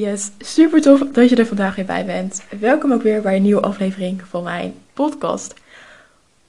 Yes, 0.00 0.30
super 0.38 0.80
tof 0.80 1.00
dat 1.00 1.28
je 1.28 1.36
er 1.36 1.46
vandaag 1.46 1.74
weer 1.74 1.84
bij 1.84 2.04
bent. 2.04 2.42
Welkom 2.60 2.92
ook 2.92 3.02
weer 3.02 3.22
bij 3.22 3.36
een 3.36 3.42
nieuwe 3.42 3.60
aflevering 3.60 4.22
van 4.28 4.42
mijn 4.42 4.74
podcast. 4.92 5.54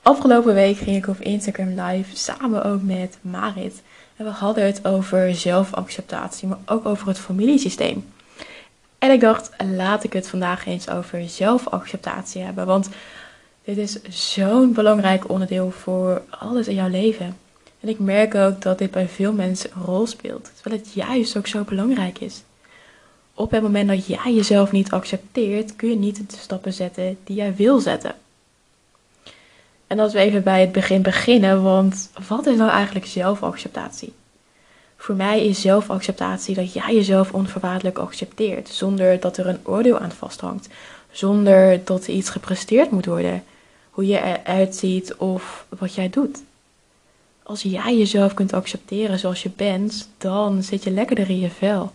Afgelopen 0.02 0.54
week 0.54 0.78
ging 0.78 0.98
ik 0.98 1.08
op 1.08 1.20
Instagram 1.20 1.80
live 1.80 2.16
samen 2.18 2.64
ook 2.66 2.82
met 2.82 3.18
Marit. 3.22 3.82
En 4.16 4.26
we 4.26 4.32
hadden 4.32 4.66
het 4.66 4.86
over 4.86 5.36
zelfacceptatie, 5.36 6.48
maar 6.48 6.58
ook 6.66 6.86
over 6.86 7.08
het 7.08 7.20
familiesysteem. 7.20 8.06
En 9.00 9.12
ik 9.12 9.20
dacht, 9.20 9.50
laat 9.76 10.04
ik 10.04 10.14
het 10.14 10.28
vandaag 10.28 10.66
eens 10.66 10.90
over 10.90 11.30
zelfacceptatie 11.30 12.42
hebben. 12.42 12.66
Want 12.66 12.90
dit 13.64 13.78
is 13.78 14.02
zo'n 14.34 14.74
belangrijk 14.74 15.30
onderdeel 15.30 15.72
voor 15.72 16.22
alles 16.30 16.68
in 16.68 16.76
jouw 16.76 16.90
leven. 16.90 17.38
En 17.80 17.90
ik 17.90 18.00
merk 18.00 18.36
ook 18.36 18.62
dat 18.62 18.78
dit 18.78 18.92
bij 18.92 19.08
veel 19.08 19.34
mensen 19.34 19.70
een 19.76 19.84
rol 19.84 20.08
speelt. 20.08 20.52
Terwijl 20.56 20.82
het 20.82 20.94
juist 20.94 21.38
ook 21.38 21.48
zo 21.48 21.64
belangrijk 21.64 22.20
is. 22.20 22.44
Op 23.36 23.52
het 23.52 23.62
moment 23.62 23.88
dat 23.88 24.06
jij 24.06 24.34
jezelf 24.34 24.72
niet 24.72 24.92
accepteert, 24.92 25.76
kun 25.76 25.90
je 25.90 25.96
niet 25.96 26.16
de 26.16 26.38
stappen 26.38 26.74
zetten 26.74 27.18
die 27.24 27.36
jij 27.36 27.56
wil 27.56 27.80
zetten. 27.80 28.16
En 29.88 30.00
als 30.00 30.14
we 30.14 30.20
even 30.20 30.44
bij 30.44 30.62
het 30.62 30.72
begin 30.72 31.02
beginnen, 31.02 31.64
want 31.64 32.10
wat 32.28 32.46
is 32.46 32.58
nou 32.58 32.70
eigenlijk 32.70 33.06
zelfacceptatie? 33.06 34.14
Voor 34.98 35.16
mij 35.16 35.46
is 35.46 35.62
zelfacceptatie 35.62 36.56
dat 36.56 36.74
jij 36.74 36.94
jezelf 36.96 37.34
onvoorwaardelijk 37.34 37.98
accepteert, 37.98 38.70
zonder 38.70 39.20
dat 39.20 39.38
er 39.38 39.48
een 39.48 39.60
oordeel 39.64 40.00
aan 40.00 40.12
vasthangt, 40.12 40.68
zonder 41.12 41.82
dat 41.84 42.08
er 42.08 42.14
iets 42.14 42.30
gepresteerd 42.30 42.92
moet 42.92 43.06
worden, 43.06 43.44
hoe 43.90 44.08
je 44.08 44.22
eruit 44.22 44.76
ziet 44.76 45.16
of 45.16 45.66
wat 45.80 45.94
jij 45.94 46.10
doet. 46.10 46.44
Als 47.44 47.62
jij 47.62 47.98
jezelf 47.98 48.34
kunt 48.34 48.54
accepteren 48.54 49.20
zoals 49.20 49.44
je 49.44 49.52
bent, 49.56 50.10
dan 50.18 50.64
zit 50.64 50.84
je 50.84 50.92
lekkerder 50.92 51.30
in 51.30 51.40
je 51.40 51.50
vel. 51.50 51.92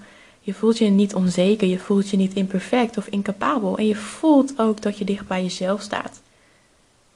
Je 0.48 0.54
voelt 0.54 0.78
je 0.78 0.84
niet 0.84 1.14
onzeker, 1.14 1.68
je 1.68 1.78
voelt 1.78 2.08
je 2.08 2.16
niet 2.16 2.34
imperfect 2.34 2.96
of 2.96 3.06
incapabel 3.06 3.78
en 3.78 3.86
je 3.86 3.96
voelt 3.96 4.52
ook 4.56 4.82
dat 4.82 4.98
je 4.98 5.04
dicht 5.04 5.26
bij 5.26 5.42
jezelf 5.42 5.82
staat. 5.82 6.20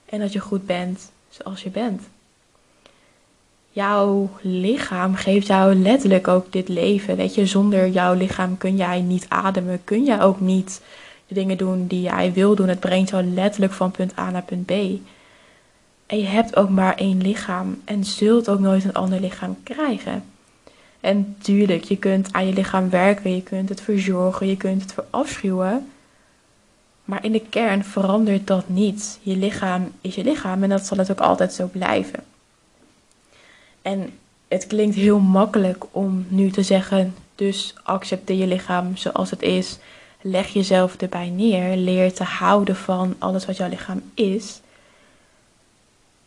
En 0.04 0.20
dat 0.20 0.32
je 0.32 0.38
goed 0.38 0.66
bent 0.66 1.10
zoals 1.28 1.62
je 1.62 1.70
bent. 1.70 2.02
Jouw 3.70 4.30
lichaam 4.40 5.14
geeft 5.14 5.46
jou 5.46 5.74
letterlijk 5.74 6.28
ook 6.28 6.52
dit 6.52 6.68
leven. 6.68 7.16
Weet 7.16 7.34
je, 7.34 7.46
zonder 7.46 7.88
jouw 7.88 8.14
lichaam 8.14 8.58
kun 8.58 8.76
jij 8.76 9.00
niet 9.00 9.26
ademen, 9.28 9.80
kun 9.84 10.04
jij 10.04 10.22
ook 10.22 10.40
niet 10.40 10.82
de 11.26 11.34
dingen 11.34 11.56
doen 11.56 11.86
die 11.86 12.02
jij 12.02 12.32
wil 12.32 12.54
doen. 12.54 12.68
Het 12.68 12.80
brengt 12.80 13.10
jou 13.10 13.24
letterlijk 13.24 13.72
van 13.72 13.90
punt 13.90 14.18
A 14.18 14.30
naar 14.30 14.42
punt 14.42 14.66
B. 14.66 14.70
En 16.06 16.18
je 16.18 16.26
hebt 16.26 16.56
ook 16.56 16.68
maar 16.68 16.94
één 16.94 17.22
lichaam 17.22 17.80
en 17.84 18.04
zult 18.04 18.48
ook 18.48 18.60
nooit 18.60 18.84
een 18.84 18.94
ander 18.94 19.20
lichaam 19.20 19.56
krijgen. 19.62 20.31
En 21.02 21.36
tuurlijk, 21.40 21.84
je 21.84 21.96
kunt 21.96 22.32
aan 22.32 22.46
je 22.46 22.52
lichaam 22.52 22.90
werken, 22.90 23.34
je 23.34 23.42
kunt 23.42 23.68
het 23.68 23.80
verzorgen, 23.80 24.46
je 24.46 24.56
kunt 24.56 24.82
het 24.82 24.92
verafschuwen. 24.92 25.90
Maar 27.04 27.24
in 27.24 27.32
de 27.32 27.40
kern 27.40 27.84
verandert 27.84 28.46
dat 28.46 28.68
niet. 28.68 29.18
Je 29.22 29.36
lichaam 29.36 29.92
is 30.00 30.14
je 30.14 30.24
lichaam 30.24 30.62
en 30.62 30.68
dat 30.68 30.86
zal 30.86 30.98
het 30.98 31.10
ook 31.10 31.20
altijd 31.20 31.52
zo 31.52 31.66
blijven. 31.66 32.24
En 33.82 34.10
het 34.48 34.66
klinkt 34.66 34.96
heel 34.96 35.18
makkelijk 35.18 35.84
om 35.90 36.26
nu 36.28 36.50
te 36.50 36.62
zeggen, 36.62 37.14
dus 37.34 37.74
accepteer 37.82 38.36
je 38.36 38.46
lichaam 38.46 38.96
zoals 38.96 39.30
het 39.30 39.42
is. 39.42 39.78
Leg 40.20 40.48
jezelf 40.48 40.96
erbij 40.96 41.28
neer. 41.28 41.76
Leer 41.76 42.12
te 42.12 42.24
houden 42.24 42.76
van 42.76 43.14
alles 43.18 43.46
wat 43.46 43.56
jouw 43.56 43.68
lichaam 43.68 44.02
is. 44.14 44.60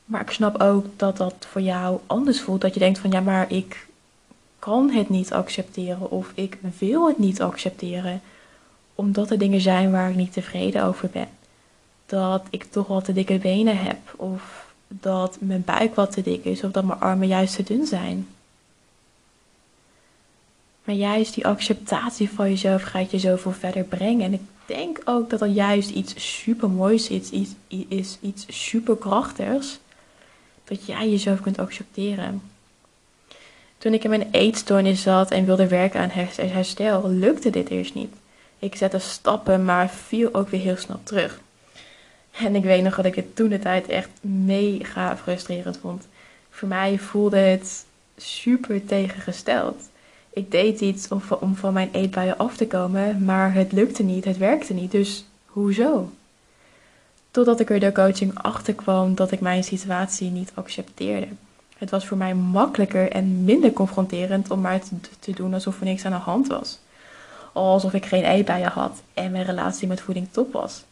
Maar 0.05 0.21
ik 0.21 0.31
snap 0.31 0.61
ook 0.61 0.85
dat 0.95 1.17
dat 1.17 1.35
voor 1.49 1.61
jou 1.61 1.99
anders 2.07 2.41
voelt. 2.41 2.61
Dat 2.61 2.73
je 2.73 2.79
denkt 2.79 2.99
van 2.99 3.11
ja, 3.11 3.19
maar 3.19 3.51
ik 3.51 3.84
kan 4.65 4.89
het 4.89 5.09
niet 5.09 5.31
accepteren 5.31 6.11
of 6.11 6.31
ik 6.35 6.57
wil 6.79 7.07
het 7.07 7.17
niet 7.17 7.41
accepteren. 7.41 8.21
Omdat 8.95 9.31
er 9.31 9.37
dingen 9.37 9.61
zijn 9.61 9.91
waar 9.91 10.09
ik 10.09 10.15
niet 10.15 10.33
tevreden 10.33 10.83
over 10.83 11.09
ben. 11.09 11.27
Dat 12.05 12.43
ik 12.49 12.63
toch 12.63 12.87
wat 12.87 13.05
te 13.05 13.13
dikke 13.13 13.37
benen 13.37 13.77
heb 13.77 13.97
of 14.15 14.73
dat 14.87 15.37
mijn 15.39 15.63
buik 15.65 15.95
wat 15.95 16.11
te 16.11 16.21
dik 16.21 16.45
is 16.45 16.63
of 16.63 16.71
dat 16.71 16.83
mijn 16.83 16.99
armen 16.99 17.27
juist 17.27 17.55
te 17.55 17.63
dun 17.63 17.85
zijn. 17.85 18.27
Maar 20.83 20.95
juist 20.95 21.33
die 21.33 21.47
acceptatie 21.47 22.29
van 22.29 22.49
jezelf 22.49 22.81
gaat 22.83 23.11
je 23.11 23.19
zoveel 23.19 23.51
verder 23.51 23.83
brengen. 23.83 24.25
En 24.25 24.33
ik 24.33 24.41
denk 24.65 25.01
ook 25.03 25.29
dat 25.29 25.39
dat 25.39 25.55
juist 25.55 25.89
iets 25.89 26.39
super 26.39 26.69
moois 26.69 27.09
is, 27.09 27.29
iets, 27.29 27.51
is, 27.87 28.17
iets 28.21 28.45
super 28.47 28.97
krachtigs. 28.97 29.79
Dat 30.63 30.85
jij 30.85 31.09
jezelf 31.09 31.41
kunt 31.41 31.59
accepteren. 31.59 32.41
Toen 33.77 33.93
ik 33.93 34.03
in 34.03 34.09
mijn 34.09 34.27
eetstoornis 34.31 35.01
zat 35.01 35.31
en 35.31 35.45
wilde 35.45 35.67
werken 35.67 35.99
aan 35.99 36.09
herstel, 36.47 37.09
lukte 37.09 37.49
dit 37.49 37.69
eerst 37.69 37.93
niet. 37.93 38.15
Ik 38.59 38.75
zette 38.75 38.99
stappen, 38.99 39.65
maar 39.65 39.89
viel 39.89 40.33
ook 40.33 40.49
weer 40.49 40.61
heel 40.61 40.77
snel 40.77 40.99
terug. 41.03 41.39
En 42.31 42.55
ik 42.55 42.63
weet 42.63 42.83
nog 42.83 42.95
dat 42.95 43.05
ik 43.05 43.15
het 43.15 43.35
toen 43.35 43.49
de 43.49 43.59
tijd 43.59 43.87
echt 43.87 44.09
mega 44.21 45.17
frustrerend 45.17 45.77
vond. 45.77 46.07
Voor 46.49 46.67
mij 46.67 46.97
voelde 46.97 47.37
het 47.37 47.85
super 48.17 48.85
tegengesteld. 48.85 49.89
Ik 50.33 50.51
deed 50.51 50.81
iets 50.81 51.07
om, 51.07 51.21
om 51.39 51.55
van 51.55 51.73
mijn 51.73 51.89
eetbuien 51.91 52.37
af 52.37 52.57
te 52.57 52.67
komen, 52.67 53.25
maar 53.25 53.53
het 53.53 53.71
lukte 53.71 54.03
niet, 54.03 54.25
het 54.25 54.37
werkte 54.37 54.73
niet. 54.73 54.91
Dus 54.91 55.25
hoezo? 55.45 56.11
Totdat 57.31 57.59
ik 57.59 57.69
er 57.69 57.79
door 57.79 57.91
coaching 57.91 58.31
achter 58.35 58.73
kwam 58.73 59.15
dat 59.15 59.31
ik 59.31 59.39
mijn 59.39 59.63
situatie 59.63 60.29
niet 60.29 60.51
accepteerde. 60.53 61.27
Het 61.77 61.89
was 61.89 62.05
voor 62.05 62.17
mij 62.17 62.35
makkelijker 62.35 63.11
en 63.11 63.43
minder 63.43 63.73
confronterend 63.73 64.51
om 64.51 64.61
maar 64.61 64.79
te, 65.19 65.31
doen 65.31 65.53
alsof 65.53 65.79
er 65.79 65.85
niks 65.85 66.05
aan 66.05 66.11
de 66.11 66.17
hand 66.17 66.47
was. 66.47 66.79
Alsof 67.53 67.93
ik 67.93 68.05
geen 68.05 68.23
eetbuien 68.23 68.71
had 68.71 69.01
en 69.13 69.31
mijn 69.31 69.45
relatie 69.45 69.87
met 69.87 70.01
voeding 70.01 70.27
top 70.31 70.53
was. 70.53 70.83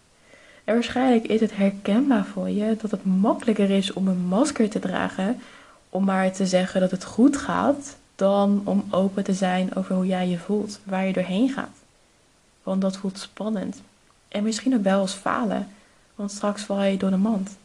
En 0.64 0.74
waarschijnlijk 0.74 1.28
is 1.28 1.40
het 1.40 1.56
herkenbaar 1.56 2.26
voor 2.26 2.50
je 2.50 2.76
dat 2.82 2.92
het 2.92 3.06
makkelijker 3.06 3.70
is 3.70 3.94
om 3.94 4.08
een 4.08 4.26
masker 4.26 4.70
te 4.70 4.80
dragen, 4.80 5.42
om 5.90 6.04
maar 6.04 6.32
te 6.32 6.46
zeggen 6.46 6.82
dat 6.82 6.92
het 6.92 7.04
goed 7.04 7.38
gaat, 7.38 7.98
dan 8.16 8.62
om 8.64 8.86
open 8.90 9.24
te 9.24 9.34
zijn 9.34 9.76
over 9.76 9.96
hoe 9.96 10.08
jij 10.08 10.28
je 10.28 10.38
voelt, 10.38 10.80
waar 10.84 11.06
je 11.06 11.14
doorheen 11.14 11.50
gaat. 11.50 11.78
Want 12.64 12.82
dat 12.82 12.98
voelt 12.98 13.20
spannend. 13.20 13.82
En 14.28 14.44
misschien 14.44 14.76
ook 14.76 14.84
wel 14.84 15.00
als 15.00 15.14
falen, 15.14 15.68
want 16.16 16.32
straks 16.32 16.64
val 16.64 16.84
je 16.84 16.98
door 16.98 17.10
de 17.10 17.18
mand. 17.18 17.58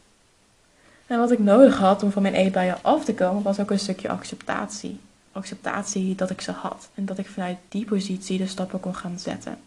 En 1.09 1.19
wat 1.19 1.31
ik 1.31 1.39
nodig 1.39 1.77
had 1.77 2.03
om 2.03 2.11
van 2.11 2.21
mijn 2.21 2.33
eetbuien 2.33 2.77
af 2.81 3.05
te 3.05 3.13
komen, 3.13 3.43
was 3.43 3.59
ook 3.59 3.71
een 3.71 3.79
stukje 3.79 4.09
acceptatie. 4.09 4.99
Acceptatie 5.31 6.15
dat 6.15 6.29
ik 6.29 6.41
ze 6.41 6.51
had 6.51 6.89
en 6.95 7.05
dat 7.05 7.17
ik 7.17 7.27
vanuit 7.27 7.57
die 7.69 7.85
positie 7.85 8.37
de 8.37 8.47
stappen 8.47 8.79
kon 8.79 8.95
gaan 8.95 9.19
zetten. 9.19 9.57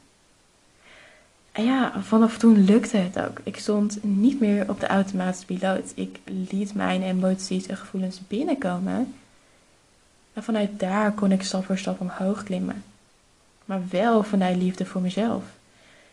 En 1.52 1.64
ja, 1.64 2.02
vanaf 2.02 2.38
toen 2.38 2.64
lukte 2.64 2.97
het 2.97 3.19
ook. 3.19 3.41
Ik 3.42 3.58
stond 3.58 3.98
niet 4.02 4.41
meer 4.41 4.70
op 4.70 4.81
de 4.81 4.86
automatische 4.86 5.47
piloot. 5.47 5.92
Ik 5.94 6.20
liet 6.25 6.75
mijn 6.75 7.02
emoties 7.02 7.66
en 7.66 7.76
gevoelens 7.76 8.20
binnenkomen. 8.28 9.14
En 10.32 10.42
vanuit 10.42 10.81
daar 10.81 11.12
kon 11.12 11.32
ik 11.32 11.42
stap 11.42 11.64
voor 11.64 11.78
stap 11.78 12.00
omhoog 12.00 12.42
klimmen. 12.42 12.84
Maar 13.64 13.81
wel 13.91 14.22
vanuit 14.22 14.56
liefde 14.56 14.84
voor 14.84 15.00
mezelf. 15.00 15.44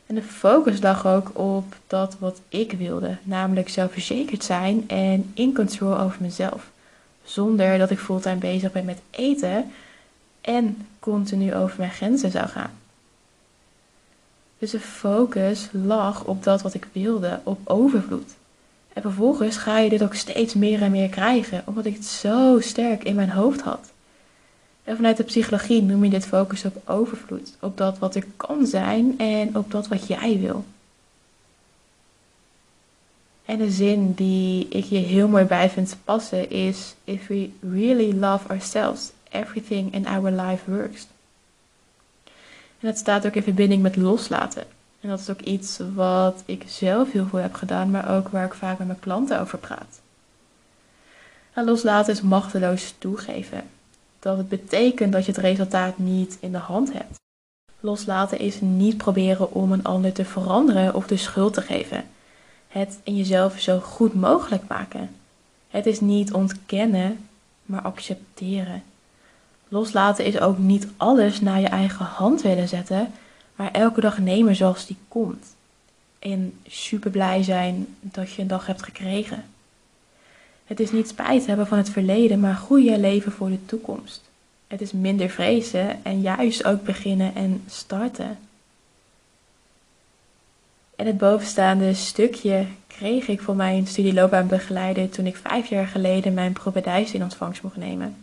En 0.09 0.15
de 0.15 0.23
focus 0.23 0.81
lag 0.81 1.07
ook 1.07 1.39
op 1.39 1.75
dat 1.87 2.15
wat 2.19 2.41
ik 2.47 2.71
wilde, 2.71 3.17
namelijk 3.23 3.69
zelfverzekerd 3.69 4.43
zijn 4.43 4.83
en 4.87 5.31
in 5.33 5.53
control 5.53 5.97
over 5.97 6.17
mezelf. 6.21 6.69
Zonder 7.23 7.77
dat 7.77 7.89
ik 7.89 7.99
fulltime 7.99 8.35
bezig 8.35 8.71
ben 8.71 8.85
met 8.85 9.01
eten 9.09 9.71
en 10.41 10.87
continu 10.99 11.55
over 11.55 11.75
mijn 11.77 11.91
grenzen 11.91 12.31
zou 12.31 12.47
gaan. 12.47 12.71
Dus 14.59 14.71
de 14.71 14.79
focus 14.79 15.69
lag 15.71 16.23
op 16.23 16.43
dat 16.43 16.61
wat 16.61 16.73
ik 16.73 16.87
wilde, 16.91 17.39
op 17.43 17.59
overvloed. 17.63 18.31
En 18.93 19.01
vervolgens 19.01 19.57
ga 19.57 19.77
je 19.77 19.89
dit 19.89 20.03
ook 20.03 20.15
steeds 20.15 20.53
meer 20.53 20.81
en 20.81 20.91
meer 20.91 21.09
krijgen, 21.09 21.61
omdat 21.65 21.85
ik 21.85 21.93
het 21.93 22.05
zo 22.05 22.59
sterk 22.59 23.03
in 23.03 23.15
mijn 23.15 23.31
hoofd 23.31 23.61
had. 23.61 23.91
En 24.89 24.95
vanuit 24.95 25.17
de 25.17 25.23
psychologie 25.23 25.81
noem 25.81 26.03
je 26.03 26.09
dit 26.09 26.25
focus 26.25 26.65
op 26.65 26.89
overvloed, 26.89 27.53
op 27.59 27.77
dat 27.77 27.99
wat 27.99 28.15
er 28.15 28.25
kan 28.37 28.65
zijn 28.65 29.19
en 29.19 29.57
op 29.57 29.71
dat 29.71 29.87
wat 29.87 30.07
jij 30.07 30.39
wil. 30.39 30.65
En 33.45 33.57
de 33.57 33.71
zin 33.71 34.13
die 34.13 34.67
ik 34.67 34.85
hier 34.85 35.05
heel 35.05 35.27
mooi 35.27 35.43
bij 35.43 35.69
vind 35.69 35.97
passen 36.03 36.49
is: 36.49 36.95
If 37.03 37.27
we 37.27 37.49
really 37.71 38.19
love 38.19 38.47
ourselves, 38.47 39.11
everything 39.31 39.93
in 39.93 40.07
our 40.07 40.31
life 40.31 40.71
works. 40.71 41.07
En 42.79 42.87
dat 42.87 42.97
staat 42.97 43.25
ook 43.25 43.35
in 43.35 43.43
verbinding 43.43 43.81
met 43.81 43.95
loslaten. 43.95 44.63
En 45.01 45.09
dat 45.09 45.19
is 45.19 45.29
ook 45.29 45.41
iets 45.41 45.79
wat 45.93 46.43
ik 46.45 46.63
zelf 46.67 47.11
heel 47.11 47.27
veel 47.27 47.39
heb 47.39 47.53
gedaan, 47.53 47.91
maar 47.91 48.15
ook 48.15 48.27
waar 48.29 48.45
ik 48.45 48.53
vaak 48.53 48.77
met 48.77 48.87
mijn 48.87 48.99
klanten 48.99 49.39
over 49.39 49.57
praat. 49.57 50.01
En 51.53 51.65
loslaten 51.65 52.13
is 52.13 52.21
machteloos 52.21 52.95
toegeven. 52.97 53.63
Dat 54.19 54.37
het 54.37 54.49
betekent 54.49 55.11
dat 55.11 55.25
je 55.25 55.31
het 55.31 55.41
resultaat 55.41 55.97
niet 55.97 56.37
in 56.39 56.51
de 56.51 56.57
hand 56.57 56.93
hebt. 56.93 57.19
Loslaten 57.79 58.39
is 58.39 58.61
niet 58.61 58.97
proberen 58.97 59.53
om 59.53 59.71
een 59.71 59.83
ander 59.83 60.11
te 60.11 60.25
veranderen 60.25 60.95
of 60.95 61.07
de 61.07 61.17
schuld 61.17 61.53
te 61.53 61.61
geven. 61.61 62.03
Het 62.67 62.99
in 63.03 63.15
jezelf 63.15 63.59
zo 63.59 63.79
goed 63.79 64.13
mogelijk 64.13 64.63
maken. 64.67 65.09
Het 65.69 65.85
is 65.85 65.99
niet 65.99 66.33
ontkennen, 66.33 67.25
maar 67.65 67.81
accepteren. 67.81 68.83
Loslaten 69.67 70.25
is 70.25 70.39
ook 70.39 70.57
niet 70.57 70.87
alles 70.97 71.41
naar 71.41 71.59
je 71.59 71.67
eigen 71.67 72.05
hand 72.05 72.41
willen 72.41 72.67
zetten, 72.67 73.11
Maar 73.55 73.71
elke 73.71 74.01
dag 74.01 74.19
nemen 74.19 74.55
zoals 74.55 74.85
die 74.85 74.97
komt. 75.07 75.45
En 76.19 76.59
super 76.67 77.11
blij 77.11 77.43
zijn 77.43 77.87
dat 77.99 78.33
je 78.33 78.41
een 78.41 78.47
dag 78.47 78.65
hebt 78.65 78.83
gekregen. 78.83 79.43
Het 80.69 80.79
is 80.79 80.91
niet 80.91 81.07
spijt 81.07 81.45
hebben 81.45 81.67
van 81.67 81.77
het 81.77 81.89
verleden, 81.89 82.39
maar 82.39 82.55
groeien 82.55 82.99
leven 82.99 83.31
voor 83.31 83.49
de 83.49 83.65
toekomst. 83.65 84.21
Het 84.67 84.81
is 84.81 84.91
minder 84.91 85.29
vrezen 85.29 86.03
en 86.03 86.21
juist 86.21 86.65
ook 86.65 86.83
beginnen 86.83 87.35
en 87.35 87.63
starten. 87.67 88.37
En 90.95 91.05
het 91.05 91.17
bovenstaande 91.17 91.93
stukje 91.93 92.65
kreeg 92.87 93.27
ik 93.27 93.41
voor 93.41 93.55
mijn 93.55 93.87
studieloopbaanbegeleider 93.87 95.09
toen 95.09 95.25
ik 95.25 95.35
vijf 95.35 95.67
jaar 95.67 95.87
geleden 95.87 96.33
mijn 96.33 96.53
propedeis 96.53 97.13
in 97.13 97.23
ontvangst 97.23 97.61
mocht 97.61 97.77
nemen. 97.77 98.15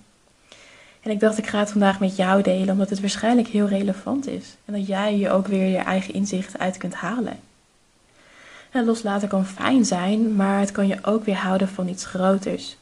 En 1.01 1.11
ik 1.11 1.21
dacht, 1.21 1.39
ik 1.39 1.47
ga 1.47 1.59
het 1.59 1.71
vandaag 1.71 2.01
met 2.01 2.17
jou 2.17 2.43
delen, 2.43 2.71
omdat 2.71 2.91
het 2.91 3.01
waarschijnlijk 3.01 3.49
heel 3.49 3.69
relevant 3.69 4.27
is. 4.27 4.55
En 4.65 4.73
dat 4.73 4.87
jij 4.87 5.17
je 5.17 5.31
ook 5.31 5.47
weer 5.47 5.69
je 5.69 5.77
eigen 5.77 6.15
inzicht 6.15 6.59
uit 6.59 6.77
kunt 6.77 6.95
halen. 6.95 7.39
En 8.77 8.85
loslaten 8.85 9.29
kan 9.29 9.47
fijn 9.47 9.85
zijn, 9.85 10.35
maar 10.35 10.61
het 10.61 10.73
kan 10.73 10.87
je 10.87 10.99
ook 11.03 11.25
weer 11.25 11.37
houden 11.37 11.69
van 11.69 11.89
iets 11.89 12.05
groters. 12.05 12.77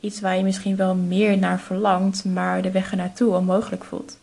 Iets 0.00 0.20
waar 0.20 0.36
je 0.36 0.42
misschien 0.42 0.76
wel 0.76 0.94
meer 0.94 1.38
naar 1.38 1.60
verlangt, 1.60 2.24
maar 2.24 2.62
de 2.62 2.70
weg 2.70 2.90
er 2.90 2.96
naartoe 2.96 3.34
onmogelijk 3.34 3.84
voelt. 3.84 4.18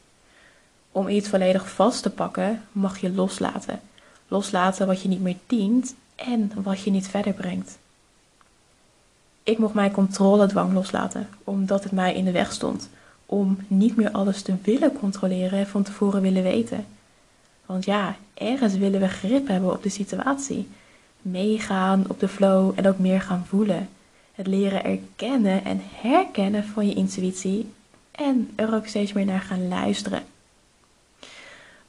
Om 0.92 1.08
iets 1.08 1.30
volledig 1.30 1.70
vast 1.70 2.04
te 2.04 2.10
pakken, 2.10 2.64
mag 2.72 2.98
je 2.98 3.12
loslaten. 3.12 3.80
Loslaten 4.28 4.88
wat 4.88 5.02
je 5.02 5.08
niet 5.08 5.22
meer 5.22 5.36
dient 5.48 5.96
en 6.16 6.52
wat 6.56 6.82
je 6.82 6.92
niet 6.92 7.08
verder 7.08 7.34
brengt. 7.34 7.78
Ik 9.44 9.58
mocht 9.58 9.74
mijn 9.74 9.92
controledwang 9.92 10.74
loslaten, 10.74 11.30
omdat 11.44 11.84
het 11.84 11.92
mij 11.92 12.14
in 12.16 12.26
de 12.26 12.32
weg 12.32 12.52
stond. 12.52 12.90
Om 13.26 13.58
niet 13.68 13.96
meer 13.96 14.12
alles 14.12 14.42
te 14.42 14.54
willen 14.64 14.94
controleren 15.00 15.60
en 15.60 15.68
van 15.68 15.84
tevoren 15.84 16.22
willen 16.22 16.44
weten. 16.44 16.86
Want 17.66 17.86
ja, 17.86 18.16
ergens 18.34 18.78
willen 18.78 19.00
we 19.00 19.08
grip 19.08 19.48
hebben 19.48 19.72
op 19.72 19.84
de 19.84 19.90
situatie. 19.90 20.68
Meegaan 21.22 22.06
op 22.08 22.20
de 22.20 22.28
flow 22.28 22.72
en 22.76 22.88
ook 22.88 22.98
meer 22.98 23.22
gaan 23.22 23.46
voelen. 23.48 23.90
Het 24.34 24.48
leren 24.48 24.84
erkennen 24.84 25.66
en 25.66 25.82
herkennen 26.02 26.64
van 26.64 26.88
je 26.88 26.94
intuïtie 26.94 27.72
en 28.12 28.50
er 28.56 28.74
ook 28.74 28.88
steeds 28.88 29.14
meer 29.14 29.26
naar 29.26 29.42
gaan 29.42 29.68
luisteren. 29.68 30.24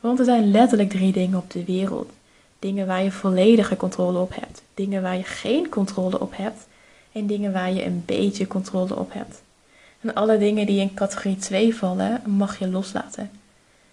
Want 0.01 0.19
er 0.19 0.25
zijn 0.25 0.51
letterlijk 0.51 0.91
drie 0.91 1.13
dingen 1.13 1.39
op 1.39 1.51
de 1.51 1.65
wereld. 1.65 2.11
Dingen 2.59 2.87
waar 2.87 3.03
je 3.03 3.13
volledige 3.13 3.77
controle 3.77 4.19
op 4.19 4.35
hebt, 4.35 4.63
dingen 4.75 5.03
waar 5.03 5.17
je 5.17 5.23
geen 5.23 5.69
controle 5.69 6.21
op 6.21 6.37
hebt 6.37 6.67
en 7.13 7.27
dingen 7.27 7.53
waar 7.53 7.73
je 7.73 7.85
een 7.85 8.03
beetje 8.07 8.47
controle 8.47 8.97
op 8.97 9.13
hebt. 9.13 9.43
En 10.01 10.15
alle 10.15 10.39
dingen 10.39 10.67
die 10.67 10.81
in 10.81 10.95
categorie 10.95 11.37
2 11.37 11.75
vallen, 11.75 12.23
mag 12.27 12.59
je 12.59 12.69
loslaten. 12.69 13.31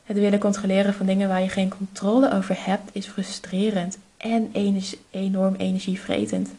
Het 0.03 0.17
willen 0.17 0.39
controleren 0.39 0.93
van 0.93 1.05
dingen 1.05 1.27
waar 1.27 1.41
je 1.41 1.49
geen 1.49 1.73
controle 1.77 2.33
over 2.33 2.55
hebt 2.59 2.89
is 2.91 3.07
frustrerend 3.07 3.97
en 4.17 4.51
enorm 5.11 5.55
energievretend. 5.55 6.49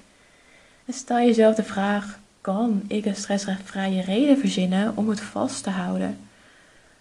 En 0.84 0.92
stel 0.92 1.18
jezelf 1.18 1.54
de 1.54 1.64
vraag: 1.64 2.18
kan 2.40 2.82
ik 2.86 3.04
een 3.04 3.16
stressvrije 3.16 4.02
reden 4.02 4.38
verzinnen 4.38 4.92
om 4.96 5.08
het 5.08 5.20
vast 5.20 5.62
te 5.62 5.70
houden? 5.70 6.18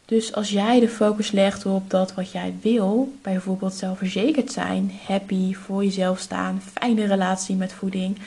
Dus 0.06 0.34
als 0.34 0.50
jij 0.50 0.80
de 0.80 0.90
focus 0.90 1.32
legt 1.32 1.66
op 1.66 1.90
dat 1.90 2.14
wat 2.14 2.32
jij 2.32 2.56
wil, 2.62 3.14
bijvoorbeeld 3.22 3.74
zelfverzekerd 3.74 4.52
zijn, 4.52 4.92
happy, 5.06 5.54
voor 5.54 5.84
jezelf 5.84 6.20
staan, 6.20 6.62
fijne 6.74 7.06
relatie 7.06 7.56
met 7.56 7.74
voeding, 7.74 8.18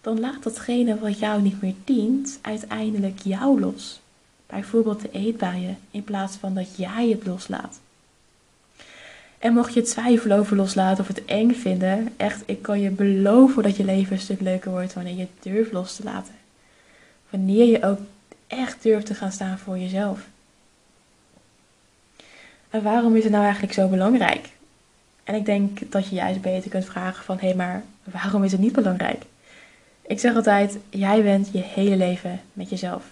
dan 0.00 0.20
laat 0.20 0.42
datgene 0.42 0.98
wat 0.98 1.18
jou 1.18 1.42
niet 1.42 1.62
meer 1.62 1.74
dient 1.84 2.38
uiteindelijk 2.42 3.20
jou 3.22 3.60
los. 3.60 4.00
Bijvoorbeeld 4.46 5.00
de 5.00 5.10
eetbuien, 5.10 5.78
in 5.90 6.04
plaats 6.04 6.36
van 6.36 6.54
dat 6.54 6.76
jij 6.76 7.08
het 7.08 7.26
loslaat. 7.26 7.80
En 9.44 9.52
mocht 9.52 9.74
je 9.74 9.82
twijfelen 9.82 10.38
over 10.38 10.56
loslaten 10.56 11.00
of 11.00 11.08
het 11.08 11.24
eng 11.24 11.52
vinden, 11.52 12.08
echt, 12.16 12.42
ik 12.46 12.62
kan 12.62 12.80
je 12.80 12.90
beloven 12.90 13.62
dat 13.62 13.76
je 13.76 13.84
leven 13.84 14.12
een 14.12 14.22
stuk 14.22 14.40
leuker 14.40 14.70
wordt 14.70 14.92
wanneer 14.92 15.16
je 15.16 15.26
durft 15.40 15.72
los 15.72 15.96
te 15.96 16.04
laten. 16.04 16.34
Wanneer 17.30 17.64
je 17.64 17.84
ook 17.84 17.98
echt 18.46 18.82
durft 18.82 19.06
te 19.06 19.14
gaan 19.14 19.32
staan 19.32 19.58
voor 19.58 19.78
jezelf. 19.78 20.20
En 22.70 22.82
waarom 22.82 23.16
is 23.16 23.22
het 23.22 23.32
nou 23.32 23.44
eigenlijk 23.44 23.72
zo 23.72 23.88
belangrijk? 23.88 24.48
En 25.24 25.34
ik 25.34 25.44
denk 25.44 25.92
dat 25.92 26.08
je 26.08 26.14
juist 26.14 26.40
beter 26.40 26.70
kunt 26.70 26.84
vragen 26.84 27.24
van, 27.24 27.38
hé, 27.38 27.46
hey, 27.46 27.56
maar 27.56 27.84
waarom 28.04 28.44
is 28.44 28.52
het 28.52 28.60
niet 28.60 28.72
belangrijk? 28.72 29.22
Ik 30.06 30.20
zeg 30.20 30.34
altijd, 30.34 30.78
jij 30.90 31.22
bent 31.22 31.48
je 31.52 31.62
hele 31.62 31.96
leven 31.96 32.40
met 32.52 32.70
jezelf. 32.70 33.04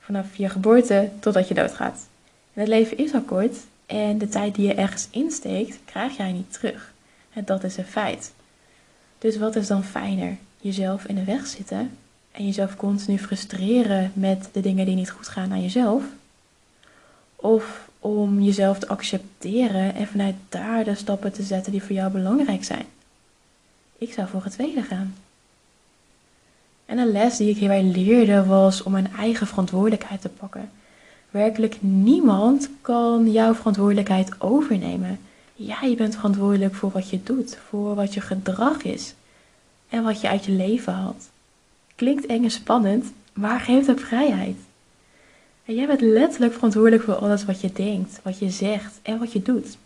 Vanaf 0.00 0.36
je 0.36 0.48
geboorte 0.48 1.08
totdat 1.20 1.48
je 1.48 1.54
doodgaat. 1.54 2.06
En 2.52 2.60
het 2.60 2.68
leven 2.68 2.98
is 2.98 3.14
al 3.14 3.22
kort 3.22 3.56
en 3.86 4.18
de 4.18 4.28
tijd 4.28 4.54
die 4.54 4.66
je 4.66 4.74
ergens 4.74 5.08
insteekt, 5.10 5.78
krijg 5.84 6.16
jij 6.16 6.32
niet 6.32 6.52
terug. 6.52 6.92
En 7.32 7.44
dat 7.44 7.64
is 7.64 7.76
een 7.76 7.84
feit. 7.84 8.32
Dus 9.18 9.36
wat 9.36 9.56
is 9.56 9.66
dan 9.66 9.84
fijner? 9.84 10.36
Jezelf 10.60 11.04
in 11.04 11.14
de 11.14 11.24
weg 11.24 11.46
zitten 11.46 11.90
en 12.32 12.46
jezelf 12.46 12.76
continu 12.76 13.18
frustreren 13.18 14.12
met 14.14 14.48
de 14.52 14.60
dingen 14.60 14.86
die 14.86 14.94
niet 14.94 15.10
goed 15.10 15.28
gaan 15.28 15.52
aan 15.52 15.62
jezelf? 15.62 16.02
Of 17.36 17.88
om 17.98 18.40
jezelf 18.40 18.78
te 18.78 18.88
accepteren 18.88 19.94
en 19.94 20.06
vanuit 20.06 20.34
daar 20.48 20.84
de 20.84 20.94
stappen 20.94 21.32
te 21.32 21.42
zetten 21.42 21.72
die 21.72 21.82
voor 21.82 21.96
jou 21.96 22.12
belangrijk 22.12 22.64
zijn? 22.64 22.86
Ik 23.98 24.12
zou 24.12 24.28
voor 24.28 24.44
het 24.44 24.52
tweede 24.52 24.82
gaan. 24.82 25.14
En 26.86 26.98
een 26.98 27.12
les 27.12 27.36
die 27.36 27.50
ik 27.50 27.56
hierbij 27.56 27.82
leerde 27.82 28.44
was 28.44 28.82
om 28.82 28.92
mijn 28.92 29.12
eigen 29.16 29.46
verantwoordelijkheid 29.46 30.20
te 30.20 30.28
pakken. 30.28 30.70
Werkelijk 31.32 31.76
niemand 31.80 32.68
kan 32.80 33.30
jouw 33.30 33.54
verantwoordelijkheid 33.54 34.30
overnemen. 34.38 35.18
Jij 35.54 35.94
bent 35.96 36.14
verantwoordelijk 36.14 36.74
voor 36.74 36.90
wat 36.90 37.10
je 37.10 37.22
doet, 37.22 37.58
voor 37.68 37.94
wat 37.94 38.14
je 38.14 38.20
gedrag 38.20 38.82
is 38.82 39.14
en 39.88 40.02
wat 40.02 40.20
je 40.20 40.28
uit 40.28 40.44
je 40.44 40.52
leven 40.52 40.92
haalt. 40.92 41.30
Klinkt 41.94 42.26
eng 42.26 42.44
en 42.44 42.50
spannend, 42.50 43.12
maar 43.32 43.60
geeft 43.60 43.90
ook 43.90 44.00
vrijheid. 44.00 44.56
En 45.64 45.74
jij 45.74 45.86
bent 45.86 46.00
letterlijk 46.00 46.52
verantwoordelijk 46.52 47.02
voor 47.02 47.14
alles 47.14 47.44
wat 47.44 47.60
je 47.60 47.72
denkt, 47.72 48.20
wat 48.22 48.38
je 48.38 48.50
zegt 48.50 49.00
en 49.02 49.18
wat 49.18 49.32
je 49.32 49.42
doet. 49.42 49.76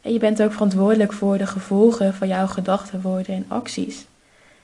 En 0.00 0.12
je 0.12 0.18
bent 0.18 0.42
ook 0.42 0.52
verantwoordelijk 0.52 1.12
voor 1.12 1.38
de 1.38 1.46
gevolgen 1.46 2.14
van 2.14 2.28
jouw 2.28 2.46
gedachten, 2.46 3.00
woorden 3.00 3.34
en 3.34 3.44
acties. 3.48 4.06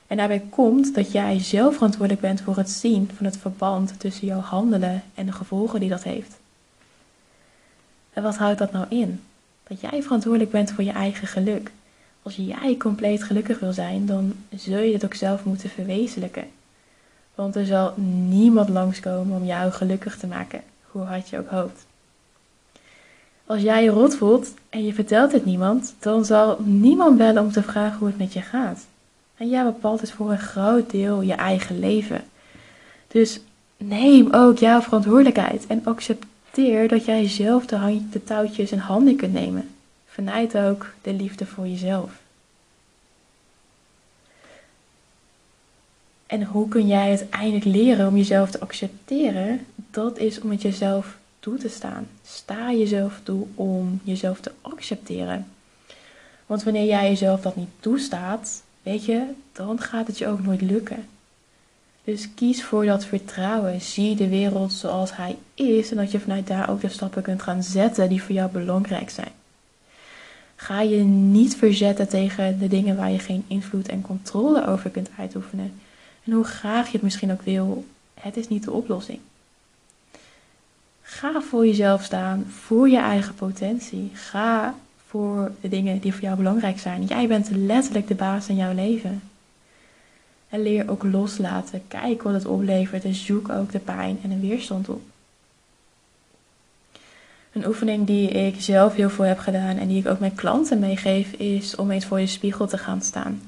En 0.09 0.17
daarbij 0.17 0.43
komt 0.51 0.95
dat 0.95 1.13
jij 1.13 1.41
zelf 1.41 1.75
verantwoordelijk 1.75 2.23
bent 2.23 2.41
voor 2.41 2.57
het 2.57 2.71
zien 2.71 3.11
van 3.17 3.27
het 3.27 3.37
verband 3.37 4.01
tussen 4.01 4.27
jouw 4.27 4.41
handelen 4.41 5.03
en 5.15 5.27
de 5.27 5.33
gevolgen 5.33 5.81
die 5.81 5.89
dat 5.89 6.03
heeft. 6.03 6.37
En 8.13 8.23
wat 8.23 8.37
houdt 8.37 8.59
dat 8.59 8.73
nou 8.73 8.87
in? 8.89 9.21
Dat 9.67 9.81
jij 9.81 10.03
verantwoordelijk 10.03 10.51
bent 10.51 10.73
voor 10.73 10.85
je 10.85 10.93
eigen 10.93 11.27
geluk. 11.27 11.71
Als 12.23 12.37
jij 12.37 12.77
compleet 12.77 13.23
gelukkig 13.23 13.59
wil 13.59 13.73
zijn, 13.73 14.07
dan 14.07 14.35
zul 14.57 14.79
je 14.79 14.93
dit 14.93 15.05
ook 15.05 15.15
zelf 15.15 15.45
moeten 15.45 15.71
verwezenlijken. 15.71 16.49
Want 17.35 17.57
er 17.57 17.67
zal 17.67 17.95
niemand 18.29 18.69
langskomen 18.69 19.37
om 19.37 19.47
jou 19.47 19.71
gelukkig 19.71 20.17
te 20.17 20.27
maken, 20.27 20.63
hoe 20.91 21.03
hard 21.03 21.29
je 21.29 21.39
ook 21.39 21.49
hoopt. 21.49 21.87
Als 23.47 23.63
jij 23.63 23.85
je 23.85 23.91
rot 23.91 24.17
voelt 24.17 24.55
en 24.69 24.85
je 24.85 24.95
vertelt 24.95 25.33
het 25.33 25.45
niemand, 25.45 25.95
dan 25.99 26.25
zal 26.25 26.59
niemand 26.61 27.17
bellen 27.17 27.43
om 27.43 27.53
te 27.53 27.63
vragen 27.63 27.99
hoe 27.99 28.09
het 28.09 28.19
met 28.19 28.33
je 28.33 28.43
gaat. 28.43 28.87
En 29.39 29.49
jij 29.49 29.65
bepaalt 29.65 30.01
dus 30.01 30.13
voor 30.13 30.31
een 30.31 30.39
groot 30.39 30.91
deel 30.91 31.21
je 31.21 31.35
eigen 31.35 31.79
leven. 31.79 32.25
Dus 33.09 33.41
neem 33.77 34.33
ook 34.33 34.59
jouw 34.59 34.81
verantwoordelijkheid 34.81 35.67
en 35.67 35.85
accepteer 35.85 36.89
dat 36.89 37.05
jij 37.05 37.29
zelf 37.29 37.67
de, 37.67 38.09
de 38.11 38.25
touwtjes 38.25 38.73
in 38.73 38.79
handen 38.79 39.17
kunt 39.17 39.33
nemen. 39.33 39.69
Vanuit 40.07 40.57
ook 40.57 40.87
de 41.03 41.13
liefde 41.13 41.47
voor 41.47 41.67
jezelf. 41.67 42.11
En 46.27 46.45
hoe 46.45 46.69
kun 46.69 46.87
jij 46.87 47.09
uiteindelijk 47.09 47.65
leren 47.65 48.09
om 48.09 48.17
jezelf 48.17 48.51
te 48.51 48.61
accepteren? 48.61 49.67
Dat 49.91 50.19
is 50.19 50.41
om 50.41 50.51
het 50.51 50.63
jezelf 50.63 51.17
toe 51.41 51.57
te 51.57 51.69
staan. 51.69 52.07
Sta 52.27 52.73
jezelf 52.73 53.21
toe 53.23 53.47
om 53.55 54.01
jezelf 54.03 54.41
te 54.41 54.53
accepteren. 54.61 55.47
Want 56.47 56.63
wanneer 56.63 56.87
jij 56.87 57.09
jezelf 57.09 57.41
dat 57.41 57.57
niet 57.57 57.69
toestaat, 57.81 58.63
weet 58.83 59.05
je, 59.05 59.25
dan 59.53 59.81
gaat 59.81 60.07
het 60.07 60.19
je 60.19 60.27
ook 60.27 60.43
nooit 60.43 60.61
lukken. 60.61 61.07
Dus 62.05 62.29
kies 62.35 62.65
voor 62.65 62.87
dat 62.87 63.05
vertrouwen. 63.05 63.81
Zie 63.81 64.17
de 64.17 64.29
wereld 64.29 64.73
zoals 64.73 65.17
hij 65.17 65.37
is 65.55 65.91
en 65.91 65.97
dat 65.97 66.11
je 66.11 66.21
vanuit 66.21 66.47
daar 66.47 66.71
ook 66.71 66.81
de 66.81 66.89
stappen 66.89 67.23
kunt 67.23 67.43
gaan 67.43 67.63
zetten 67.63 68.09
die 68.09 68.23
voor 68.23 68.35
jou 68.35 68.51
belangrijk 68.51 69.11
zijn. 69.11 69.33
Ga 70.57 70.81
je 70.81 70.97
niet 71.05 71.57
verzetten 71.57 72.09
tegen 72.09 72.59
de 72.59 72.69
dingen 72.69 72.97
waar 72.97 73.11
je 73.11 73.19
geen 73.19 73.45
invloed 73.47 73.89
en 73.89 74.03
controle 74.03 74.67
over 74.67 74.91
kunt 74.91 75.11
uitoefenen. 75.19 75.81
En 76.25 76.33
hoe 76.33 76.45
graag 76.45 76.87
je 76.87 76.93
het 76.93 77.03
misschien 77.03 77.33
ook 77.33 77.43
wil, 77.43 77.85
het 78.21 78.37
is 78.37 78.49
niet 78.49 78.65
de 78.65 78.73
oplossing. 78.73 79.19
Ga 81.03 81.41
voor 81.41 81.67
jezelf 81.67 82.03
staan, 82.03 82.47
voor 82.51 82.89
je 82.89 82.99
eigen 82.99 83.35
potentie. 83.35 84.11
Ga 84.15 84.75
voor 85.09 85.53
de 85.61 85.69
dingen 85.69 85.99
die 85.99 86.13
voor 86.13 86.23
jou 86.23 86.37
belangrijk 86.37 86.79
zijn. 86.79 87.05
Jij 87.05 87.29
bent 87.29 87.51
letterlijk 87.51 88.09
de 88.09 88.15
baas 88.15 88.49
in 88.49 88.57
jouw 88.57 88.75
leven. 88.75 89.23
En 90.49 90.63
leer 90.63 90.91
ook 90.91 91.03
loslaten. 91.03 91.83
Kijk 91.89 92.23
wat 92.23 92.33
het 92.33 92.47
oplevert 92.47 93.05
en 93.05 93.15
zoek 93.15 93.49
ook 93.49 93.73
de 93.73 93.79
pijn 93.79 94.19
en 94.23 94.29
de 94.29 94.41
weerstand 94.41 94.89
op. 94.89 95.03
Een 97.53 97.67
oefening 97.67 98.07
die 98.07 98.29
ik 98.29 98.61
zelf 98.61 98.95
heel 98.95 99.11
veel 99.11 99.25
heb 99.25 99.39
gedaan 99.39 99.77
en 99.77 99.89
die 99.89 99.99
ik 99.99 100.09
ook 100.09 100.19
mijn 100.19 100.35
klanten 100.35 100.79
meegeef, 100.79 101.33
is 101.33 101.77
om 101.77 101.91
eens 101.91 102.05
voor 102.05 102.21
je 102.21 102.27
spiegel 102.27 102.67
te 102.67 102.79
gaan 102.79 103.03
staan. 103.03 103.43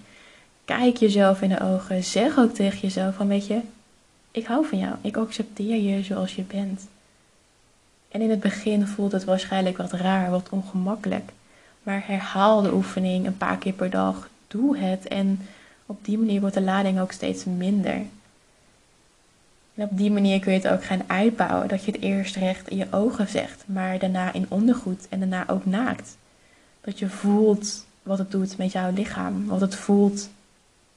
Kijk 0.65 0.97
jezelf 0.97 1.43
in 1.43 1.49
de 1.49 1.61
ogen. 1.61 2.05
Zeg 2.05 2.39
ook 2.39 2.55
tegen 2.55 2.81
jezelf 2.81 3.15
van 3.15 3.29
weet 3.29 3.47
je, 3.47 3.61
ik 4.31 4.47
hou 4.47 4.67
van 4.67 4.79
jou. 4.79 4.95
Ik 5.01 5.17
accepteer 5.17 5.77
je 5.77 6.03
zoals 6.03 6.35
je 6.35 6.43
bent. 6.43 6.87
En 8.09 8.21
in 8.21 8.31
het 8.31 8.41
begin 8.41 8.87
voelt 8.87 9.13
het 9.13 9.25
waarschijnlijk 9.25 9.77
wat 9.77 9.93
raar, 9.93 10.31
wat 10.31 10.49
ongemakkelijk. 10.49 11.31
Maar 11.83 12.03
herhaal 12.07 12.63
de 12.63 12.73
oefening 12.73 13.27
een 13.27 13.37
paar 13.37 13.57
keer 13.57 13.73
per 13.73 13.91
dag. 13.91 14.29
Doe 14.49 14.79
het 14.79 15.09
en 15.09 15.49
op 15.87 16.05
die 16.05 16.19
manier 16.19 16.41
wordt 16.41 16.55
de 16.55 16.61
lading 16.61 17.01
ook 17.01 17.13
steeds 17.13 17.45
minder. 17.45 18.03
En 19.75 19.85
op 19.85 19.97
die 19.97 20.11
manier 20.11 20.41
kun 20.41 20.53
je 20.53 20.59
het 20.59 20.73
ook 20.73 20.85
gaan 20.85 21.03
uitbouwen. 21.07 21.69
Dat 21.69 21.85
je 21.85 21.93
het 21.93 22.01
eerst 22.01 22.37
recht 22.37 22.69
in 22.69 22.77
je 22.77 22.87
ogen 22.91 23.29
zegt, 23.29 23.63
maar 23.67 23.99
daarna 23.99 24.33
in 24.33 24.47
ondergoed 24.49 25.09
en 25.09 25.19
daarna 25.19 25.49
ook 25.49 25.67
naakt. 25.67 26.17
Dat 26.81 26.99
je 26.99 27.09
voelt 27.09 27.85
wat 28.03 28.19
het 28.19 28.31
doet 28.31 28.57
met 28.57 28.73
jouw 28.73 28.93
lichaam. 28.93 29.47
Wat 29.47 29.61
het 29.61 29.75
voelt 29.75 30.29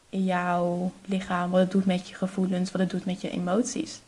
in 0.09 0.23
jouw 0.23 0.91
lichaam. 1.05 1.51
Wat 1.51 1.59
het 1.59 1.71
doet 1.71 1.85
met 1.85 2.07
je 2.07 2.15
gevoelens. 2.15 2.71
Wat 2.71 2.81
het 2.81 2.89
doet 2.89 3.05
met 3.05 3.21
je 3.21 3.29
emoties. 3.29 4.01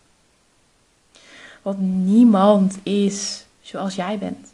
Want 1.62 1.79
niemand 1.79 2.77
is 2.84 3.46
zoals 3.62 3.96
jij 3.96 4.17
bent. 4.17 4.53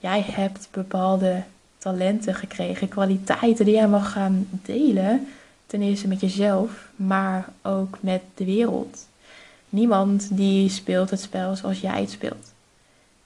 Jij 0.00 0.24
hebt 0.26 0.68
bepaalde 0.70 1.42
talenten 1.78 2.34
gekregen, 2.34 2.88
kwaliteiten 2.88 3.64
die 3.64 3.74
jij 3.74 3.88
mag 3.88 4.12
gaan 4.12 4.48
delen. 4.50 5.28
Ten 5.66 5.82
eerste 5.82 6.08
met 6.08 6.20
jezelf, 6.20 6.88
maar 6.96 7.48
ook 7.62 7.98
met 8.00 8.22
de 8.34 8.44
wereld. 8.44 9.06
Niemand 9.68 10.36
die 10.36 10.68
speelt 10.68 11.10
het 11.10 11.20
spel 11.20 11.56
zoals 11.56 11.80
jij 11.80 12.00
het 12.00 12.10
speelt. 12.10 12.52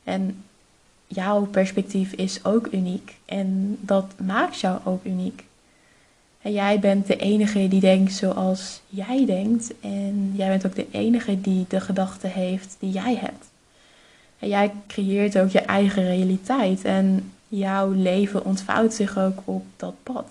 En 0.04 0.44
jouw 1.06 1.46
perspectief 1.46 2.12
is 2.12 2.44
ook 2.44 2.68
uniek 2.72 3.16
en 3.24 3.78
dat 3.80 4.12
maakt 4.16 4.60
jou 4.60 4.80
ook 4.84 5.04
uniek. 5.04 5.44
En 6.42 6.52
jij 6.52 6.78
bent 6.78 7.06
de 7.06 7.16
enige 7.16 7.68
die 7.68 7.80
denkt 7.80 8.12
zoals 8.12 8.80
jij 8.88 9.26
denkt 9.26 9.72
en 9.80 10.32
jij 10.34 10.48
bent 10.48 10.66
ook 10.66 10.74
de 10.74 10.86
enige 10.90 11.40
die 11.40 11.64
de 11.68 11.80
gedachten 11.80 12.30
heeft 12.30 12.76
die 12.78 12.90
jij 12.90 13.16
hebt. 13.16 13.51
En 14.42 14.48
jij 14.48 14.72
creëert 14.86 15.38
ook 15.38 15.50
je 15.50 15.60
eigen 15.60 16.04
realiteit 16.04 16.84
en 16.84 17.32
jouw 17.48 17.90
leven 17.90 18.44
ontvouwt 18.44 18.94
zich 18.94 19.18
ook 19.18 19.38
op 19.44 19.64
dat 19.76 19.94
pad. 20.02 20.26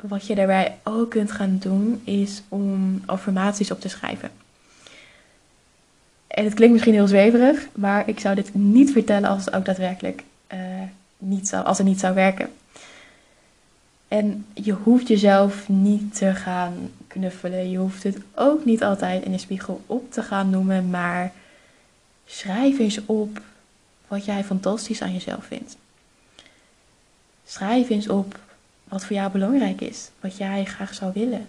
Wat 0.00 0.26
je 0.26 0.34
daarbij 0.34 0.76
ook 0.82 1.10
kunt 1.10 1.32
gaan 1.32 1.58
doen, 1.58 2.00
is 2.04 2.42
om 2.48 3.02
affirmaties 3.06 3.70
op 3.70 3.80
te 3.80 3.88
schrijven. 3.88 4.30
En 6.26 6.44
het 6.44 6.54
klinkt 6.54 6.72
misschien 6.72 6.94
heel 6.94 7.06
zweverig, 7.06 7.68
maar 7.74 8.08
ik 8.08 8.20
zou 8.20 8.34
dit 8.34 8.54
niet 8.54 8.92
vertellen 8.92 9.28
als 9.28 9.44
het 9.44 9.54
ook 9.54 9.64
daadwerkelijk 9.64 10.22
uh, 10.52 10.58
niet 11.18 11.48
zou, 11.48 11.64
als 11.64 11.78
het 11.78 11.86
niet 11.86 12.00
zou 12.00 12.14
werken. 12.14 12.50
En 14.08 14.46
je 14.54 14.72
hoeft 14.72 15.08
jezelf 15.08 15.68
niet 15.68 16.14
te 16.16 16.34
gaan 16.34 16.90
knuffelen. 17.10 17.70
Je 17.70 17.78
hoeft 17.78 18.02
het 18.02 18.18
ook 18.34 18.64
niet 18.64 18.82
altijd 18.82 19.24
in 19.24 19.32
de 19.32 19.38
spiegel 19.38 19.80
op 19.86 20.12
te 20.12 20.22
gaan 20.22 20.50
noemen, 20.50 20.90
maar 20.90 21.32
schrijf 22.26 22.78
eens 22.78 23.00
op 23.06 23.40
wat 24.08 24.24
jij 24.24 24.44
fantastisch 24.44 25.02
aan 25.02 25.12
jezelf 25.12 25.44
vindt. 25.44 25.76
Schrijf 27.46 27.88
eens 27.88 28.08
op 28.08 28.38
wat 28.84 29.04
voor 29.04 29.16
jou 29.16 29.30
belangrijk 29.32 29.80
is, 29.80 30.10
wat 30.20 30.36
jij 30.36 30.64
graag 30.64 30.94
zou 30.94 31.12
willen. 31.14 31.48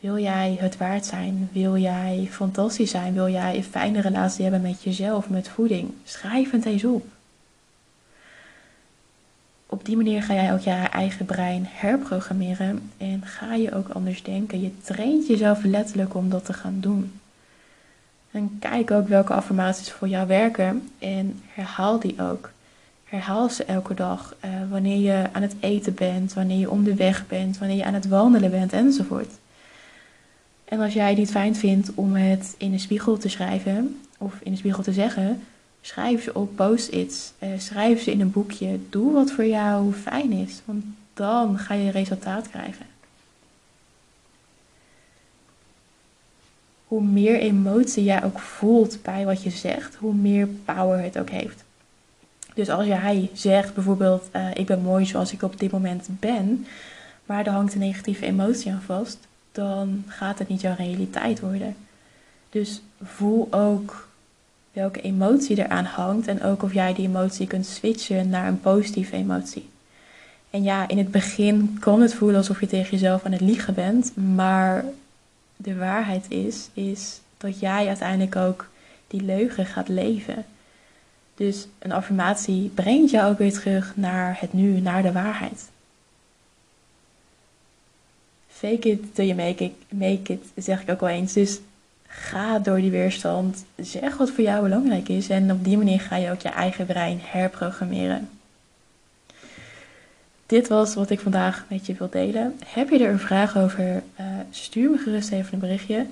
Wil 0.00 0.18
jij 0.18 0.56
het 0.60 0.76
waard 0.76 1.06
zijn? 1.06 1.48
Wil 1.52 1.76
jij 1.76 2.28
fantastisch 2.30 2.90
zijn? 2.90 3.14
Wil 3.14 3.28
jij 3.28 3.56
een 3.56 3.64
fijne 3.64 4.00
relatie 4.00 4.42
hebben 4.42 4.60
met 4.62 4.82
jezelf, 4.82 5.28
met 5.28 5.48
voeding? 5.48 5.92
Schrijf 6.04 6.50
het 6.50 6.64
eens 6.64 6.84
op. 6.84 7.06
Op 9.72 9.84
die 9.84 9.96
manier 9.96 10.22
ga 10.22 10.34
jij 10.34 10.52
ook 10.52 10.60
je 10.60 10.70
eigen 10.70 11.26
brein 11.26 11.66
herprogrammeren 11.68 12.90
en 12.96 13.22
ga 13.24 13.54
je 13.54 13.74
ook 13.74 13.88
anders 13.88 14.22
denken. 14.22 14.60
Je 14.60 14.80
traint 14.82 15.26
jezelf 15.26 15.64
letterlijk 15.64 16.14
om 16.14 16.30
dat 16.30 16.44
te 16.44 16.52
gaan 16.52 16.76
doen. 16.80 17.12
En 18.30 18.56
kijk 18.58 18.90
ook 18.90 19.08
welke 19.08 19.32
affirmaties 19.32 19.90
voor 19.90 20.08
jou 20.08 20.26
werken 20.26 20.88
en 20.98 21.40
herhaal 21.46 21.98
die 21.98 22.22
ook. 22.22 22.50
Herhaal 23.04 23.48
ze 23.48 23.64
elke 23.64 23.94
dag. 23.94 24.34
Uh, 24.44 24.50
wanneer 24.70 24.98
je 24.98 25.28
aan 25.32 25.42
het 25.42 25.54
eten 25.60 25.94
bent, 25.94 26.32
wanneer 26.32 26.58
je 26.58 26.70
om 26.70 26.84
de 26.84 26.94
weg 26.94 27.26
bent, 27.26 27.58
wanneer 27.58 27.76
je 27.76 27.84
aan 27.84 27.94
het 27.94 28.08
wandelen 28.08 28.50
bent 28.50 28.72
enzovoort. 28.72 29.32
En 30.64 30.80
als 30.80 30.92
jij 30.92 31.08
het 31.08 31.18
niet 31.18 31.30
fijn 31.30 31.56
vindt 31.56 31.90
om 31.94 32.14
het 32.14 32.54
in 32.58 32.70
de 32.70 32.78
spiegel 32.78 33.18
te 33.18 33.28
schrijven 33.28 34.00
of 34.18 34.34
in 34.42 34.50
de 34.50 34.58
spiegel 34.58 34.82
te 34.82 34.92
zeggen, 34.92 35.42
schrijf 35.80 36.22
ze 36.22 36.34
op 36.34 36.56
post-its. 36.56 37.32
Uh, 37.38 37.48
schrijf 37.58 38.02
ze 38.02 38.10
in 38.10 38.20
een 38.20 38.30
boekje. 38.30 38.78
Doe 38.90 39.12
wat 39.12 39.30
voor 39.30 39.46
jou 39.46 39.92
fijn 39.92 40.32
is, 40.32 40.60
want 40.64 40.84
dan 41.14 41.58
ga 41.58 41.74
je 41.74 41.90
resultaat 41.90 42.50
krijgen. 42.50 42.86
Hoe 46.86 47.02
meer 47.02 47.40
emotie 47.40 48.04
jij 48.04 48.24
ook 48.24 48.38
voelt 48.38 49.02
bij 49.02 49.24
wat 49.24 49.42
je 49.42 49.50
zegt, 49.50 49.94
hoe 49.94 50.14
meer 50.14 50.46
power 50.46 51.02
het 51.02 51.18
ook 51.18 51.30
heeft. 51.30 51.64
Dus 52.54 52.68
als 52.68 52.86
jij 52.86 53.30
zegt 53.32 53.74
bijvoorbeeld, 53.74 54.28
uh, 54.36 54.54
ik 54.54 54.66
ben 54.66 54.82
mooi 54.82 55.06
zoals 55.06 55.32
ik 55.32 55.42
op 55.42 55.58
dit 55.58 55.70
moment 55.70 56.08
ben, 56.08 56.66
maar 57.26 57.46
er 57.46 57.52
hangt 57.52 57.74
een 57.74 57.80
negatieve 57.80 58.26
emotie 58.26 58.72
aan 58.72 58.82
vast, 58.82 59.18
dan 59.52 60.04
gaat 60.06 60.38
het 60.38 60.48
niet 60.48 60.60
jouw 60.60 60.74
realiteit 60.76 61.40
worden. 61.40 61.76
Dus 62.50 62.82
voel 63.02 63.48
ook 63.50 64.08
welke 64.72 65.00
emotie 65.00 65.58
eraan 65.58 65.84
hangt 65.84 66.26
en 66.26 66.42
ook 66.42 66.62
of 66.62 66.74
jij 66.74 66.94
die 66.94 67.06
emotie 67.06 67.46
kunt 67.46 67.66
switchen 67.66 68.28
naar 68.28 68.48
een 68.48 68.60
positieve 68.60 69.16
emotie. 69.16 69.68
En 70.50 70.62
ja, 70.62 70.88
in 70.88 70.98
het 70.98 71.10
begin 71.10 71.76
kan 71.80 72.00
het 72.00 72.14
voelen 72.14 72.36
alsof 72.36 72.60
je 72.60 72.66
tegen 72.66 72.90
jezelf 72.90 73.24
aan 73.24 73.32
het 73.32 73.40
liegen 73.40 73.74
bent, 73.74 74.16
maar 74.16 74.84
de 75.56 75.76
waarheid 75.76 76.24
is, 76.28 76.68
is 76.72 77.20
dat 77.38 77.60
jij 77.60 77.86
uiteindelijk 77.86 78.36
ook 78.36 78.68
die 79.06 79.22
leugen 79.22 79.66
gaat 79.66 79.88
leven. 79.88 80.44
Dus 81.34 81.66
een 81.78 81.92
affirmatie 81.92 82.68
brengt 82.74 83.10
jou 83.10 83.30
ook 83.30 83.38
weer 83.38 83.52
terug 83.52 83.92
naar 83.96 84.36
het 84.40 84.52
nu, 84.52 84.80
naar 84.80 85.02
de 85.02 85.12
waarheid. 85.12 85.68
Fake 88.48 88.88
it 88.88 89.14
till 89.14 89.26
you 89.26 89.36
make 89.36 89.64
it, 89.64 89.72
make 89.88 90.32
it 90.32 90.64
zeg 90.64 90.82
ik 90.82 90.90
ook 90.90 91.00
wel 91.00 91.08
eens. 91.08 91.32
Dus 91.32 91.60
ga 92.10 92.58
door 92.58 92.76
die 92.76 92.90
weerstand. 92.90 93.64
Zeg 93.76 94.16
wat 94.16 94.30
voor 94.30 94.44
jou 94.44 94.62
belangrijk 94.62 95.08
is. 95.08 95.28
En 95.28 95.52
op 95.52 95.64
die 95.64 95.76
manier 95.76 96.00
ga 96.00 96.16
je 96.16 96.30
ook 96.30 96.40
je 96.40 96.48
eigen 96.48 96.86
brein 96.86 97.20
herprogrammeren. 97.22 98.28
Dit 100.46 100.68
was 100.68 100.94
wat 100.94 101.10
ik 101.10 101.20
vandaag 101.20 101.64
met 101.68 101.86
je 101.86 101.94
wil 101.94 102.10
delen. 102.10 102.58
Heb 102.66 102.88
je 102.88 103.04
er 103.04 103.10
een 103.10 103.18
vraag 103.18 103.56
over? 103.56 103.84
Uh, 103.84 104.26
stuur 104.50 104.90
me 104.90 104.98
gerust 104.98 105.32
even 105.32 105.52
een 105.52 105.58
berichtje. 105.58 106.06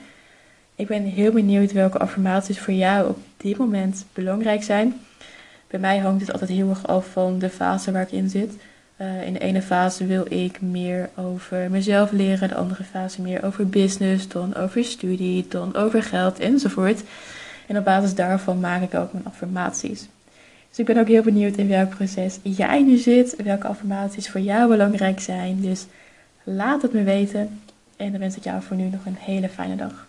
Ik 0.74 0.86
ben 0.86 1.02
heel 1.02 1.32
benieuwd 1.32 1.72
welke 1.72 1.98
affirmaties 1.98 2.58
voor 2.58 2.74
jou 2.74 3.08
op 3.08 3.18
dit 3.36 3.56
moment 3.56 4.04
belangrijk 4.12 4.62
zijn. 4.62 5.00
Bij 5.66 5.80
mij 5.80 5.98
hangt 5.98 6.20
het 6.20 6.32
altijd 6.32 6.50
heel 6.50 6.68
erg 6.68 6.86
af 6.86 7.06
van 7.06 7.38
de 7.38 7.50
fase 7.50 7.92
waar 7.92 8.02
ik 8.02 8.12
in 8.12 8.28
zit. 8.28 8.52
Uh, 9.00 9.26
in 9.26 9.32
de 9.32 9.38
ene 9.38 9.62
fase 9.62 10.06
wil 10.06 10.32
ik 10.32 10.60
meer 10.60 11.10
over 11.14 11.70
mezelf 11.70 12.10
leren, 12.10 12.48
de 12.48 12.54
andere 12.54 12.84
fase 12.84 13.22
meer 13.22 13.44
over 13.44 13.68
business, 13.68 14.28
dan 14.28 14.54
over 14.54 14.84
studie, 14.84 15.46
dan 15.48 15.76
over 15.76 16.02
geld 16.02 16.38
enzovoort. 16.38 17.02
En 17.66 17.78
op 17.78 17.84
basis 17.84 18.14
daarvan 18.14 18.60
maak 18.60 18.82
ik 18.82 18.94
ook 18.94 19.12
mijn 19.12 19.24
affirmaties. 19.24 20.08
Dus 20.68 20.78
ik 20.78 20.86
ben 20.86 20.98
ook 20.98 21.08
heel 21.08 21.22
benieuwd 21.22 21.56
in 21.56 21.68
welk 21.68 21.88
proces 21.88 22.38
jij 22.42 22.82
nu 22.82 22.96
zit, 22.96 23.36
welke 23.42 23.66
affirmaties 23.66 24.28
voor 24.28 24.40
jou 24.40 24.68
belangrijk 24.68 25.20
zijn. 25.20 25.60
Dus 25.60 25.86
laat 26.44 26.82
het 26.82 26.92
me 26.92 27.02
weten 27.02 27.60
en 27.96 28.10
dan 28.10 28.20
wens 28.20 28.36
ik 28.36 28.44
jou 28.44 28.62
voor 28.62 28.76
nu 28.76 28.84
nog 28.84 29.06
een 29.06 29.16
hele 29.18 29.48
fijne 29.48 29.76
dag. 29.76 30.07